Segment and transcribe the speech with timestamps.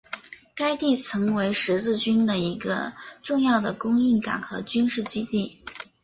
[0.55, 5.59] 该地曾为十字军的一个重要的供应港和军事基地。